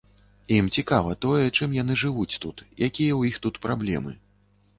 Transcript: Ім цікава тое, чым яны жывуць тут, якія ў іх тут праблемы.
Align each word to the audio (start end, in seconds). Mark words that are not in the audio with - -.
Ім 0.53 0.69
цікава 0.81 1.11
тое, 1.25 1.41
чым 1.57 1.75
яны 1.81 1.99
жывуць 2.05 2.39
тут, 2.47 2.65
якія 2.73 2.87
ў 2.87 3.21
іх 3.35 3.39
тут 3.45 3.61
праблемы. 3.69 4.17